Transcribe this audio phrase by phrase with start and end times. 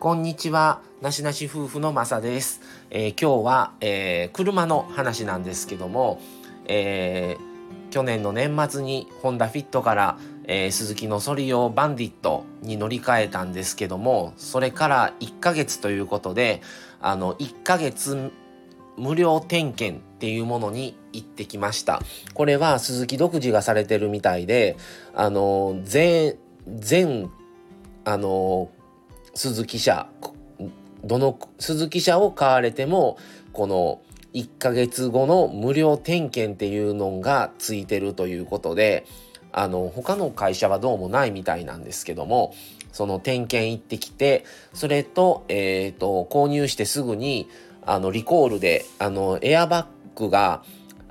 [0.00, 2.60] こんにちは、なしなし夫婦のまさです。
[2.88, 6.20] えー、今日は、えー、車の話なんですけども、
[6.66, 16.62] えー、去年の年末にホンダフィットから、え鈴木のソリオバンディットに乗り換えたんですけども、それから1ヶ月ということで、
[17.00, 18.30] あの、1ヶ月
[18.96, 22.00] 無料点検っていうものに行ってきました。
[22.34, 24.76] これは鈴木独自がされてるみたいで、
[25.12, 26.36] あの、全、
[26.68, 27.32] 全、
[28.04, 28.70] あの、
[29.34, 30.08] 鈴木車
[31.04, 33.18] どの鈴木車を買われても
[33.52, 34.00] この
[34.34, 39.06] 1ヶ月後の無料点検っていうのがついてるということで
[39.52, 42.54] あの他の会社はどうもないみたいなんですけども
[42.92, 47.48] その点検行ってきてそれと,、えーと、購入してすぐに
[47.86, 50.62] あのリコールであのエアバッグが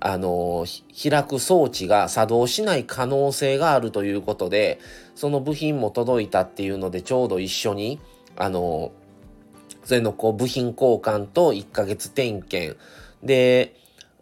[0.00, 0.66] あの
[1.02, 4.78] 開く装置が作動しない可能性があるということで
[5.14, 7.98] その部品も届いたっていうのでちょうど一緒に
[8.36, 8.92] あの、
[9.84, 12.78] それのこう部品交換と1ヶ月点検。
[13.22, 13.74] で、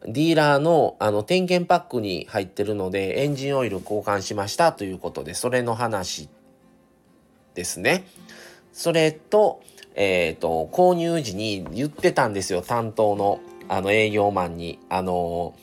[0.07, 6.29] ディーラーのあの点検パックに入ってるのでエンジンオイル交換しましたということで、それの話
[7.55, 8.07] ですね。
[8.73, 9.63] それと、
[9.95, 14.79] えっ、ー、と、購入時に言ってたんですよ、担当のあの営業マンに。
[14.89, 15.55] あの、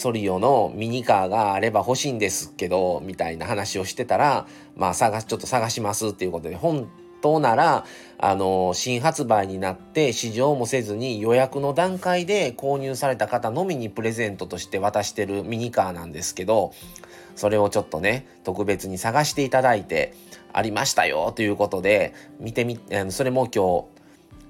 [0.00, 6.88] ソリオのミニカーがあれば欲しいんですけど、みたいな話をしてたら、まあ探、ちょっと探しますっていうことで、本
[7.20, 7.84] 当なら、
[8.16, 16.72] あの、新発売になって試乗もせずに予約の段階で購入された方のみにプレゼントとして渡してるミニカーなんですけど、
[17.36, 20.14] それをちょっとね、特別に探していただいて、
[20.54, 23.84] ありましたよということで、見てみ、それも今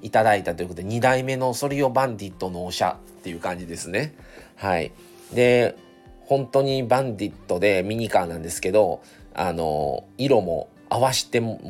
[0.00, 4.14] 日いただいたということで、2代目のソリオバンディットのおしゃっていう感じですね。
[4.54, 4.92] はい。
[5.32, 5.76] で、
[6.24, 9.02] 本当にバンディットでミニカーなんですけど、
[9.34, 11.60] あの、色も合わしても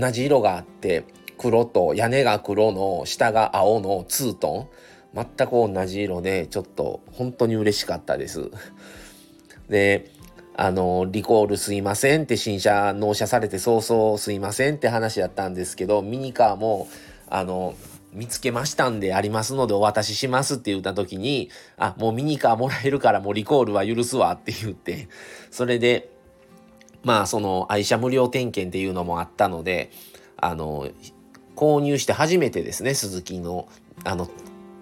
[0.00, 1.04] 同じ色があって
[1.36, 4.68] 黒と屋根が黒の下が青のツート
[5.14, 8.50] ン全く同じ色でちょっと本当に嬉しかったです。
[9.68, 10.10] で
[10.54, 16.88] あのリコールすいませんって新車納車されて早々すいませんって話だったんですけどミニカーも
[17.28, 17.74] あの
[18.12, 25.08] 見つけましたんでありますのでお渡ししますって言った時にあもうミニカーもらえるからもうリコールは許すわって言って
[25.50, 26.10] それで
[27.02, 29.90] まあその愛車無料点検っていうのもあったので
[30.36, 30.88] あの
[31.54, 33.68] 購入して初めてですね鈴木の
[34.04, 34.30] あの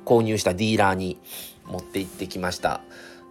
[0.04, 1.18] 購入したディーラーに
[1.66, 2.82] 持って行ってきました。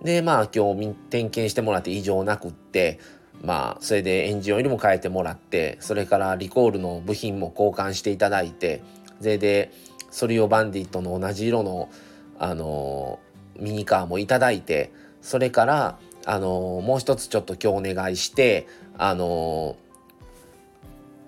[0.01, 2.99] でまあ今日点検してもらって異常なくって
[3.41, 8.83] まあそれでエンジンオイルも変えてもらってそれからリコールの部品も交換していただいて
[9.19, 9.71] それで
[10.11, 11.89] ソリオバンディットの同じ色の
[12.37, 13.19] あの
[13.57, 18.67] ミニカーもいただいてそれからあのもう一つちょっと今日お願いして
[18.97, 19.77] あの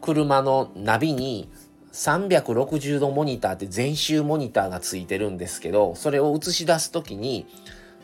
[0.02, 1.50] 車のナビに
[1.94, 7.48] 360度モニターって全周モニターがついてるんですけどそれを映し出す時に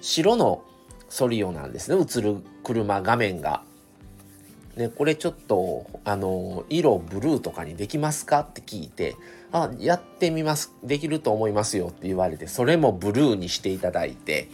[0.01, 0.63] 白の
[1.09, 3.63] ソリオなんですね映る車画面が。
[4.75, 8.39] ね、これちょっとあの色ブルーとかにできますか？
[8.39, 9.15] って聞いて
[9.53, 10.73] 「あやってみます。
[10.83, 14.49] できると思いますよ」って言われてそれもブルーにしていただいて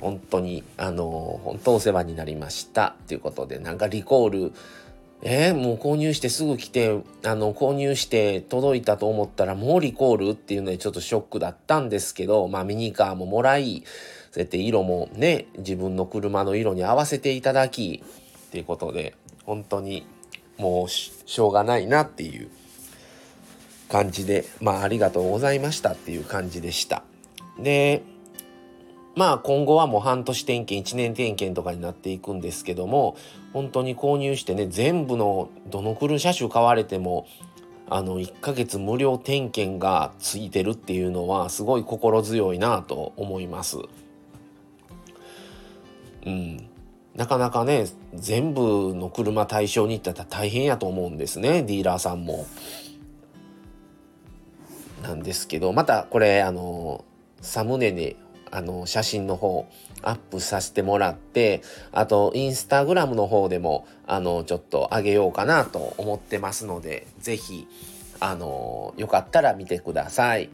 [0.00, 2.96] 本当に、あの、本当お世話になりました。
[3.06, 4.52] ということで、なんかリコール、
[5.22, 10.30] えー、もう購入してすぐ来て、あの、購入して届いたと思ったらもうリコール？
[10.30, 13.84] っていうのでちょっとショックだったんですけど、まあミニカーももらい、
[14.30, 19.14] そうやって色もね、自分の車の色に合わせていただき、っていうことで、
[19.46, 20.06] 本当に
[20.58, 22.48] もうしょうがないなっていう
[23.88, 27.02] 感じで、まあありがとうございましたっていう感じでした。
[27.58, 28.02] で、
[29.16, 33.16] まあ今後はもう半年点検1年点検とかになっていくんですけども
[33.52, 37.26] 本当に購入してね全部のどの車種買われても
[37.88, 43.78] あの1ヶ月無料点検がついてるっていうのはすごい心強いなと思います。
[46.26, 46.66] うん、
[47.14, 52.46] なかなかね全部の車対象に行ったら大変やと思うんですねディーラーさんも。
[55.02, 57.04] なんですけどまたこれあの
[57.42, 58.16] サムネに
[58.50, 59.68] あの写真の方
[60.02, 61.62] アップさせてもらって
[61.92, 67.68] あとインスタグラムの方でもあのちょっと上げようかなと思ってますので是非
[68.20, 70.48] あのよかったら見てください。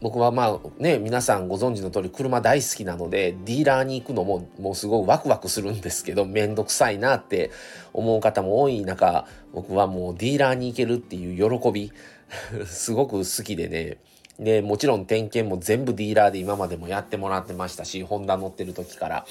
[0.00, 7.50] 僕はまあね皆さんご存知の通り車大好きなのでディーラーに行くのももうすごいワクワクするんですけどめんどくさいなって
[7.92, 11.92] 思う方も多い中僕はもうディーラーに行けるっていう喜び
[12.66, 13.98] すごく好きでね
[14.40, 19.26] で、もちろん点検も全部ディーラーで今までもやってもらってましたし、ホンダ乗ってる時から。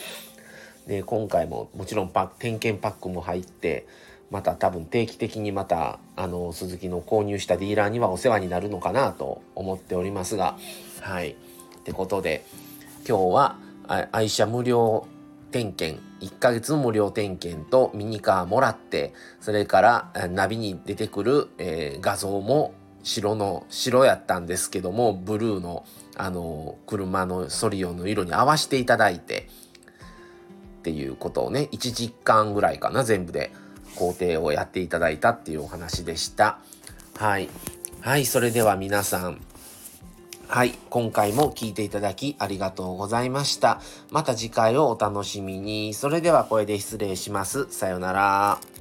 [0.87, 3.85] で今回ももちろんパ点検パックも入って
[4.31, 10.57] また多分定期的にまたあの鈴木の購入したディーラーにはお世話になるのかなと思っておりますが
[11.01, 11.31] はい。
[11.31, 11.35] っ
[11.83, 12.45] てことで
[13.07, 13.55] 今日は
[14.11, 15.07] 愛車無料
[15.51, 25.85] 点検1ヶ月無料点検とミニカーもらってそれからナビに出てくる、えー、画像も白の白やったんですけどもブルーの
[26.17, 29.47] あの車のソリオの色に合わせていただいて
[30.79, 33.51] っていうことをね1時間ぐらいかな全部で。
[33.95, 36.59] 工程をやっていただいたっていうお話でした
[37.17, 37.49] はい
[38.01, 39.41] はいそれでは皆さん
[40.51, 40.73] はい。
[40.89, 43.81] 今回も聞いていただきありがとうございました。
[44.09, 45.93] また次回をお楽しみに。
[45.93, 47.67] それではこれで失礼します。
[47.69, 48.78] さようなら。